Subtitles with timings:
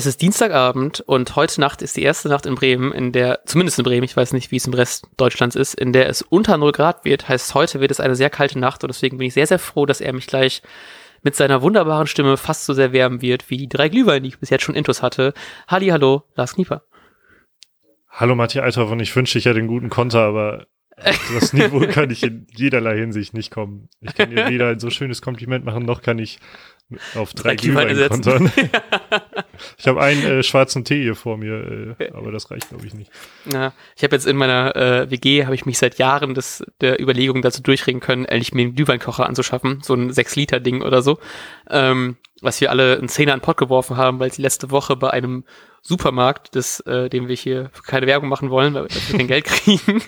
[0.00, 3.78] Es ist Dienstagabend und heute Nacht ist die erste Nacht in Bremen, in der, zumindest
[3.78, 6.56] in Bremen, ich weiß nicht, wie es im Rest Deutschlands ist, in der es unter
[6.56, 7.28] 0 Grad wird.
[7.28, 9.84] Heißt, heute wird es eine sehr kalte Nacht und deswegen bin ich sehr, sehr froh,
[9.84, 10.62] dass er mich gleich
[11.22, 14.38] mit seiner wunderbaren Stimme fast so sehr wärmen wird wie die drei Glühwein, die ich
[14.38, 15.34] bis jetzt schon intus hatte.
[15.68, 16.82] Halli, hallo, Lars Knieper.
[18.08, 20.66] Hallo Matthias Althoff und ich wünsche, ich hätte einen guten Konter, aber
[21.34, 23.90] das Niveau kann ich in jederlei Hinsicht nicht kommen.
[24.00, 26.38] Ich kann dir weder ein so schönes Kompliment machen, noch kann ich
[27.14, 28.50] auf drei, drei Glühwein kontern.
[29.78, 32.94] ich habe einen äh, schwarzen Tee hier vor mir, äh, aber das reicht glaube ich
[32.94, 33.10] nicht.
[33.52, 37.00] Ja, ich habe jetzt in meiner äh, WG habe ich mich seit Jahren des, der
[37.00, 41.02] Überlegung dazu durchregen können, endlich mir einen Glühweinkocher anzuschaffen, so ein 6 Liter Ding oder
[41.02, 41.18] so,
[41.68, 44.96] ähm, was wir alle einen Zehner in den Pott geworfen haben, weil sie letzte Woche
[44.96, 45.44] bei einem
[45.82, 50.02] Supermarkt, das, äh, dem wir hier keine Werbung machen wollen, weil wir kein Geld kriegen,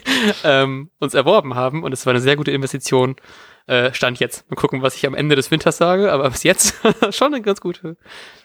[0.44, 1.82] ähm, uns erworben haben.
[1.82, 3.16] Und es war eine sehr gute Investition
[3.66, 4.48] äh, Stand jetzt.
[4.50, 6.74] Mal gucken, was ich am Ende des Winters sage, aber bis jetzt
[7.10, 7.96] schon eine ganz gute,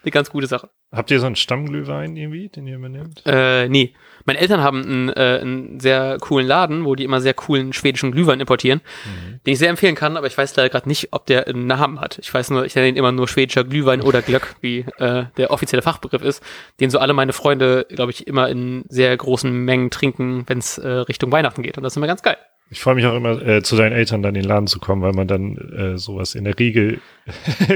[0.04, 0.70] eine ganz gute Sache.
[0.92, 3.22] Habt ihr so einen Stammglühwein irgendwie, den ihr übernehmt?
[3.26, 3.94] Äh, nee.
[4.26, 8.12] Meine Eltern haben einen, äh, einen sehr coolen Laden, wo die immer sehr coolen schwedischen
[8.12, 9.40] Glühwein importieren, mhm.
[9.46, 12.00] den ich sehr empfehlen kann, aber ich weiß leider gerade nicht, ob der einen Namen
[12.00, 12.20] hat.
[12.20, 15.52] Ich weiß nur, ich nenne ihn immer nur schwedischer Glühwein oder Glöck, wie äh, der
[15.52, 16.44] offizielle Fachbegriff ist,
[16.80, 20.78] den so alle meine Freunde, glaube ich, immer in sehr großen Mengen trinken, wenn es
[20.78, 21.78] äh, Richtung Weihnachten geht.
[21.78, 22.38] Und das ist immer ganz geil.
[22.70, 25.02] Ich freue mich auch immer, äh, zu deinen Eltern dann in den Laden zu kommen,
[25.02, 27.00] weil man dann äh, sowas in der Regel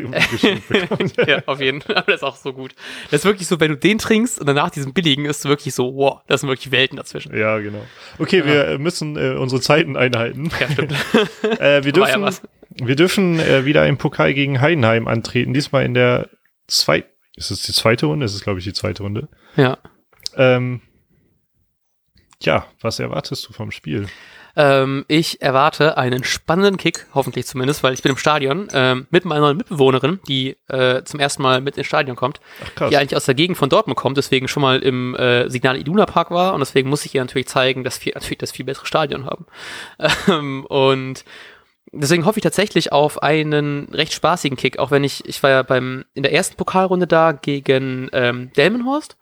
[0.70, 1.16] bekommt.
[1.26, 1.96] ja, auf jeden Fall.
[1.96, 2.76] Aber das ist auch so gut.
[3.10, 5.96] Das ist wirklich so, wenn du den trinkst und danach diesen billigen, ist wirklich so,
[5.96, 7.36] wow, das sind wirklich Welten dazwischen.
[7.38, 7.82] Ja, genau.
[8.20, 8.46] Okay, ja.
[8.46, 10.52] wir müssen äh, unsere Zeiten einhalten.
[10.60, 10.92] Ja, stimmt.
[11.62, 12.32] äh, wir dürfen, ja
[12.76, 15.54] wir dürfen äh, wieder im Pokal gegen Heidenheim antreten.
[15.54, 16.30] Diesmal in der
[16.68, 18.26] zweiten, ist es die zweite Runde?
[18.26, 19.30] Es ist, glaube ich, die zweite Runde.
[19.56, 19.78] Ja.
[20.36, 20.82] Ähm,
[22.42, 24.08] ja, was erwartest du vom Spiel?
[24.56, 29.26] Ähm, ich erwarte einen spannenden Kick, hoffentlich zumindest, weil ich bin im Stadion ähm, mit
[29.26, 33.16] meiner neuen Mitbewohnerin, die äh, zum ersten Mal mit ins Stadion kommt, Ach, die eigentlich
[33.16, 36.54] aus der Gegend von Dortmund kommt, deswegen schon mal im äh, Signal Iduna Park war.
[36.54, 39.46] Und deswegen muss ich ihr natürlich zeigen, dass wir natürlich das viel bessere Stadion haben.
[40.28, 41.26] Ähm, und
[41.92, 45.64] deswegen hoffe ich tatsächlich auf einen recht spaßigen Kick, auch wenn ich, ich war ja
[45.64, 49.18] beim in der ersten Pokalrunde da gegen ähm, Delmenhorst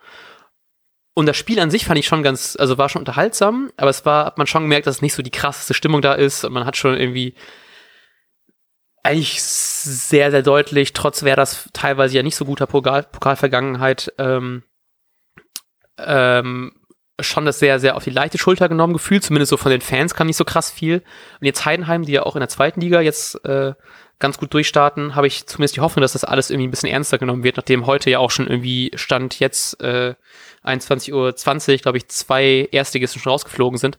[1.20, 4.06] und das Spiel an sich fand ich schon ganz, also war schon unterhaltsam, aber es
[4.06, 6.46] war, hat man schon gemerkt, dass nicht so die krasseste Stimmung da ist.
[6.46, 7.36] Und man hat schon irgendwie
[9.04, 14.64] eigentlich sehr, sehr deutlich, trotz wäre das teilweise ja nicht so guter Pokal, Pokalvergangenheit, ähm,
[15.98, 16.79] ähm,
[17.22, 20.14] schon das sehr, sehr auf die leichte Schulter genommen gefühlt, zumindest so von den Fans
[20.14, 21.04] kam nicht so krass viel.
[21.40, 23.74] Und jetzt Heidenheim, die ja auch in der zweiten Liga jetzt äh,
[24.20, 27.18] ganz gut durchstarten, habe ich zumindest die Hoffnung, dass das alles irgendwie ein bisschen ernster
[27.18, 30.16] genommen wird, nachdem heute ja auch schon irgendwie Stand jetzt äh,
[30.64, 31.14] 21.20
[31.72, 33.98] Uhr, glaube ich, zwei Erstligisten schon rausgeflogen sind.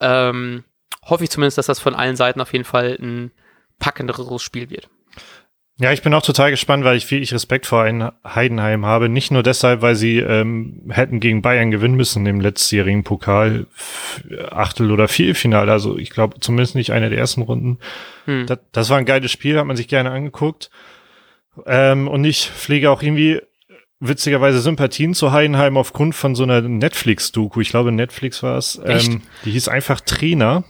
[0.00, 0.64] Ähm,
[1.04, 3.32] hoffe ich zumindest, dass das von allen Seiten auf jeden Fall ein
[3.78, 4.88] packenderes Spiel wird.
[5.80, 7.84] Ja, ich bin auch total gespannt, weil ich viel Respekt vor
[8.24, 9.08] Heidenheim habe.
[9.08, 13.66] Nicht nur deshalb, weil sie ähm, hätten gegen Bayern gewinnen müssen im letztjährigen Pokal,
[14.50, 15.70] Achtel- oder Viertelfinale.
[15.70, 17.78] Also ich glaube zumindest nicht eine der ersten Runden.
[18.24, 18.46] Hm.
[18.46, 20.70] Das, das, war ein geiles Spiel, hat man sich gerne angeguckt.
[21.64, 23.40] Ähm, und ich pflege auch irgendwie
[24.00, 27.60] witzigerweise Sympathien zu Heidenheim aufgrund von so einer Netflix-Doku.
[27.60, 28.80] Ich glaube, Netflix war es.
[28.84, 30.64] Ähm, die hieß einfach Trainer.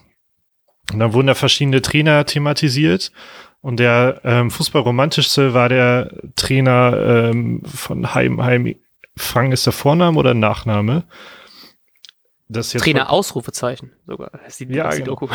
[0.93, 3.13] Und dann wurden da verschiedene Trainer thematisiert.
[3.61, 8.77] Und der ähm, Fußballromantischste war der Trainer ähm, von Heimheim.
[9.17, 11.05] Frank ist der Vorname oder Nachname?
[12.51, 14.31] Das jetzt Trainer Ausrufezeichen sogar.
[14.45, 15.05] Das die, ja, genau.
[15.05, 15.29] Doku.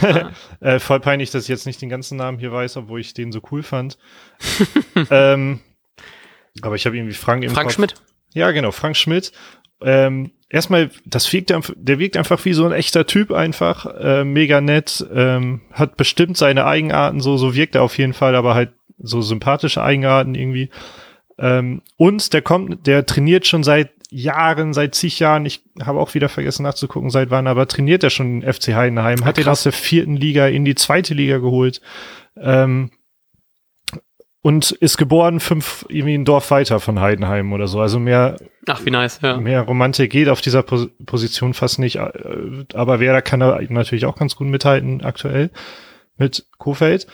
[0.60, 3.32] äh, voll peinlich, dass ich jetzt nicht den ganzen Namen hier weiß, obwohl ich den
[3.32, 3.98] so cool fand.
[5.10, 5.60] ähm,
[6.62, 7.74] aber ich habe irgendwie Frank im Frank Kopf.
[7.74, 7.94] Schmidt.
[8.34, 9.32] Ja, genau, Frank Schmidt.
[9.82, 14.60] Ähm, erstmal, das wirkt, der wirkt einfach wie so ein echter Typ einfach, äh, mega
[14.60, 18.72] nett, ähm, hat bestimmt seine Eigenarten, so, so wirkt er auf jeden Fall, aber halt
[18.98, 20.70] so sympathische Eigenarten irgendwie.
[21.38, 26.14] Ähm, und der kommt, der trainiert schon seit Jahren, seit zig Jahren, ich habe auch
[26.14, 29.72] wieder vergessen nachzugucken, seit wann, aber trainiert er schon FC Heidenheim, hat ihn aus der
[29.72, 31.80] vierten Liga in die zweite Liga geholt.
[32.36, 32.90] Ähm,
[34.44, 37.80] und ist geboren fünf irgendwie ein Dorf weiter von Heidenheim oder so.
[37.80, 38.36] Also mehr.
[38.68, 39.38] Ach, wie nice, ja.
[39.38, 41.98] Mehr Romantik geht auf dieser Pos Position fast nicht.
[41.98, 45.50] Aber wer da kann da natürlich auch ganz gut mithalten aktuell
[46.18, 47.06] mit Kofeld.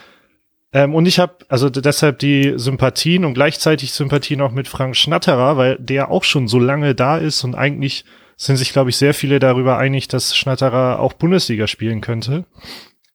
[0.73, 5.55] Ähm, und ich habe also deshalb die Sympathien und gleichzeitig Sympathien auch mit Frank Schnatterer,
[5.55, 8.03] weil der auch schon so lange da ist und eigentlich
[8.35, 12.43] sind sich, glaube ich, sehr viele darüber einig, dass Schnatterer auch Bundesliga spielen könnte.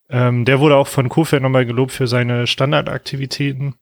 [0.09, 3.75] Ähm, der wurde auch von Kofeld nochmal gelobt für seine Standardaktivitäten.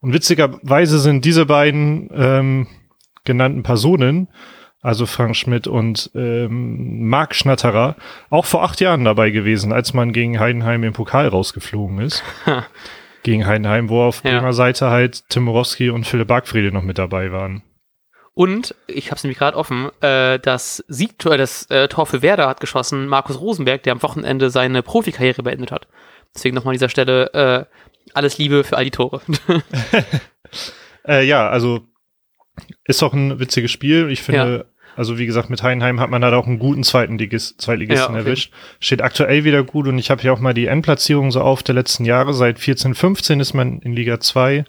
[0.00, 2.66] Und witzigerweise sind diese beiden ähm,
[3.24, 4.28] genannten Personen,
[4.80, 7.96] also Frank Schmidt und ähm, Marc Schnatterer,
[8.30, 12.22] auch vor acht Jahren dabei gewesen, als man gegen Heidenheim im Pokal rausgeflogen ist.
[13.22, 14.30] gegen Heidenheim, wo auf ja.
[14.30, 17.62] Bremer Seite halt Tim Morowski und Philipp Bargfriede noch mit dabei waren.
[18.34, 22.48] Und ich habe es nämlich gerade offen, äh, das Siegtor, das äh, Tor für Werder
[22.48, 25.88] hat geschossen Markus Rosenberg, der am Wochenende seine Profikarriere beendet hat.
[26.34, 27.64] Deswegen nochmal an dieser Stelle äh,
[28.14, 29.20] alles Liebe für all die Tore.
[31.06, 31.80] äh, ja, also
[32.84, 34.10] ist auch ein witziges Spiel.
[34.10, 34.84] Ich finde, ja.
[34.96, 38.20] also wie gesagt, mit Heidenheim hat man da auch einen guten zweiten Ligist, Zweitligisten ja,
[38.20, 38.52] erwischt.
[38.80, 41.74] Steht aktuell wieder gut und ich habe hier auch mal die Endplatzierung so auf der
[41.74, 42.34] letzten Jahre.
[42.34, 44.64] Seit 14, 15 ist man in Liga 2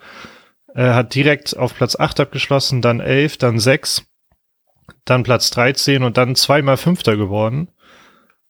[0.75, 4.03] äh, hat direkt auf Platz 8 abgeschlossen, dann 11, dann 6,
[5.05, 7.69] dann Platz 13 und dann zweimal Fünfter geworden.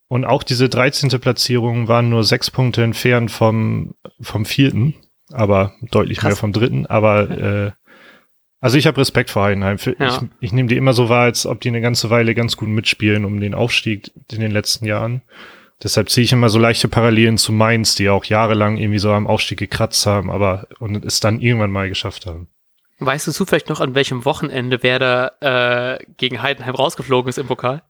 [0.09, 1.09] Und auch diese 13.
[1.21, 4.95] Platzierung waren nur sechs Punkte entfernt vom, vom vierten,
[5.31, 6.29] aber deutlich Krass.
[6.29, 6.87] mehr vom dritten.
[6.87, 7.71] Aber äh,
[8.59, 9.77] also ich habe Respekt vor Heidenheim.
[9.99, 10.07] Ja.
[10.07, 12.69] Ich, ich nehme die immer so wahr, als ob die eine ganze Weile ganz gut
[12.69, 15.21] mitspielen um den Aufstieg in den letzten Jahren.
[15.81, 19.27] Deshalb ziehe ich immer so leichte Parallelen zu Mainz, die auch jahrelang irgendwie so am
[19.27, 22.47] Aufstieg gekratzt haben, aber und es dann irgendwann mal geschafft haben.
[22.97, 27.83] Weißt du zufällig noch, an welchem Wochenende Werder äh, gegen Heidenheim rausgeflogen ist im Pokal?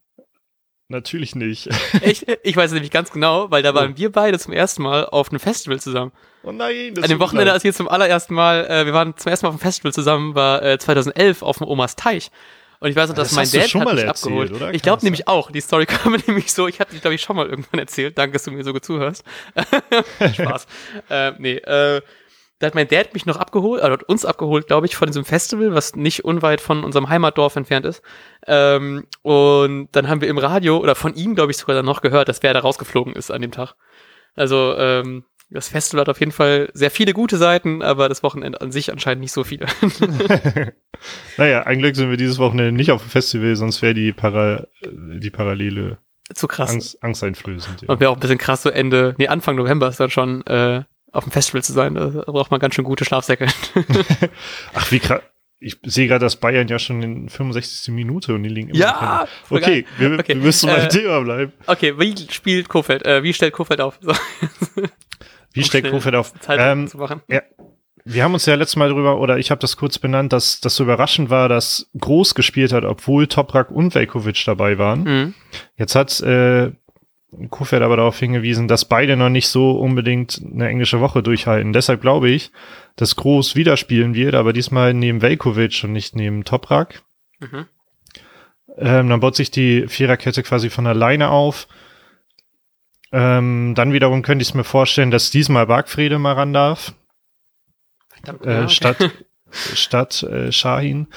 [0.91, 1.69] Natürlich nicht.
[2.01, 3.97] ich, ich weiß es nämlich ganz genau, weil da waren oh.
[3.97, 6.11] wir beide zum ersten Mal auf einem Festival zusammen.
[6.41, 9.29] Oh nein, das An dem Wochenende, als wir zum allerersten Mal, äh, wir waren zum
[9.29, 12.31] ersten Mal auf einem Festival zusammen, war äh, 2011 auf dem Omas Teich.
[12.79, 14.51] Und ich weiß noch, dass das mein Dad hat mich erzählt, abgeholt.
[14.53, 14.73] Oder?
[14.73, 17.35] Ich glaube nämlich auch, die Story kam nämlich so, ich hatte die, glaube ich, schon
[17.35, 18.17] mal irgendwann erzählt.
[18.17, 19.23] Danke, dass du mir so gut zuhörst.
[20.33, 20.65] Spaß.
[21.09, 22.01] äh, nee, äh,
[22.59, 25.73] da hat mein Dad mich noch abgeholt, oder uns abgeholt, glaube ich, von diesem Festival,
[25.73, 28.01] was nicht unweit von unserem Heimatdorf entfernt ist.
[28.45, 32.01] Ähm, und dann haben wir im Radio, oder von ihm, glaube ich, sogar dann noch
[32.01, 33.75] gehört, dass wer da rausgeflogen ist an dem Tag.
[34.35, 38.61] Also, ähm, das Festival hat auf jeden Fall sehr viele gute Seiten, aber das Wochenende
[38.61, 39.65] an sich anscheinend nicht so viele.
[41.37, 44.67] naja, ein Glück sind wir dieses Wochenende nicht auf dem Festival, sonst wäre die, Para
[44.83, 45.97] die Parallele
[46.33, 46.71] zu krass.
[46.71, 47.81] Angst, angsteinflößend.
[47.81, 47.89] Ja.
[47.89, 50.83] Und wäre auch ein bisschen krass, so Ende, nee, Anfang November ist dann schon äh,
[51.11, 51.95] auf dem Festival zu sein.
[51.95, 53.47] Da braucht man ganz schön gute Schlafsäcke.
[54.73, 55.21] Ach, wie krass.
[55.61, 57.93] Ich sehe gerade, dass Bayern ja schon in 65.
[57.93, 59.27] Minute und die liegen immer Ja!
[59.49, 61.53] Okay, wir, okay, wir, müssen beim äh, Thema bleiben.
[61.67, 63.05] Okay, wie spielt Kofeld?
[63.05, 63.99] Äh, wie stellt Kofeld auf?
[64.71, 64.83] So.
[65.51, 66.31] Wie stellt Kofeld auf?
[66.47, 67.21] Ähm, zu machen.
[67.27, 67.41] Ja,
[68.05, 70.75] wir haben uns ja letztes Mal drüber, oder ich habe das kurz benannt, dass das
[70.75, 75.03] so überraschend war, dass Groß gespielt hat, obwohl Toprak und Velkovic dabei waren.
[75.03, 75.33] Mhm.
[75.75, 76.71] Jetzt hat äh,
[77.49, 81.73] Kofeld aber darauf hingewiesen, dass beide noch nicht so unbedingt eine englische Woche durchhalten.
[81.73, 82.51] Deshalb glaube ich,
[82.95, 87.03] dass Groß wieder spielen wird, aber diesmal neben Velkovic und nicht neben Toprak.
[87.39, 87.65] Mhm.
[88.77, 91.67] Ähm, dann baut sich die Viererkette quasi von alleine auf.
[93.11, 96.93] Ähm, dann wiederum könnte ich es mir vorstellen, dass diesmal Bargfriede mal ran darf.
[98.09, 98.69] Verdammt, äh, okay.
[98.69, 99.11] Statt,
[99.73, 101.07] statt äh, Shahin.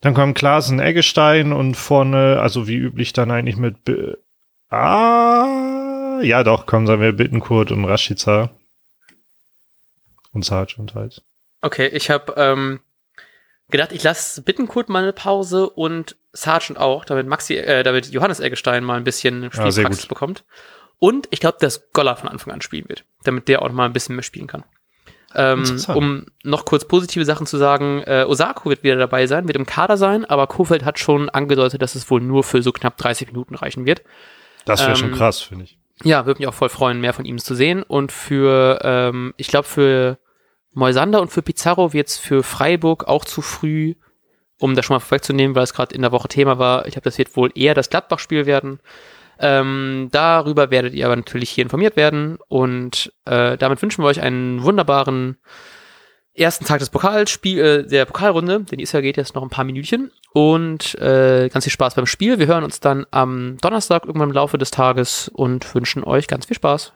[0.00, 3.88] Dann kommen Klaasen, Eggestein und vorne, also wie üblich dann eigentlich mit
[4.74, 8.50] Ah, ja doch, kommen sagen wir Bittenkurt und Rashica.
[10.32, 11.22] Und Sargent halt.
[11.62, 12.80] Okay, ich habe ähm,
[13.70, 18.40] gedacht, ich lasse Bittenkurt mal eine Pause und Sargent auch, damit Maxi, äh, damit Johannes
[18.40, 20.44] Eggestein mal ein bisschen Spielpraxis ah, bekommt.
[20.98, 23.92] Und ich glaube, dass Goller von Anfang an spielen wird, damit der auch mal ein
[23.92, 24.64] bisschen mehr spielen kann.
[25.36, 29.56] Ähm, um noch kurz positive Sachen zu sagen, äh, Osako wird wieder dabei sein, wird
[29.56, 32.96] im Kader sein, aber Kofeld hat schon angedeutet, dass es wohl nur für so knapp
[32.96, 34.02] 30 Minuten reichen wird.
[34.64, 35.78] Das wäre ähm, schon krass, finde ich.
[36.02, 37.82] Ja, würde mich auch voll freuen, mehr von ihm zu sehen.
[37.82, 40.18] Und für, ähm, ich glaube, für
[40.72, 43.94] Moisander und für Pizarro wird es für Freiburg auch zu früh,
[44.58, 46.86] um das schon mal vorwegzunehmen, weil es gerade in der Woche Thema war.
[46.86, 48.80] Ich glaube, das wird wohl eher das Gladbach-Spiel werden.
[49.38, 54.20] Ähm, darüber werdet ihr aber natürlich hier informiert werden und äh, damit wünschen wir euch
[54.20, 55.38] einen wunderbaren
[56.34, 59.50] ersten Tag des Pokalspiel, äh, der Pokalrunde, denn die ist ja geht jetzt noch ein
[59.50, 62.38] paar Minütchen und äh, ganz viel Spaß beim Spiel.
[62.38, 66.46] Wir hören uns dann am Donnerstag irgendwann im Laufe des Tages und wünschen euch ganz
[66.46, 66.92] viel Spaß.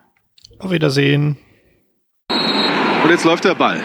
[0.59, 1.37] Auf Wiedersehen.
[2.29, 3.81] Und jetzt läuft der Ball.